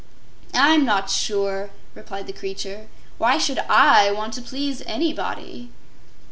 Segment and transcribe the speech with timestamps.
[0.55, 2.87] "I'm not sure," replied the creature.
[3.19, 5.69] "Why should I want to please anybody?"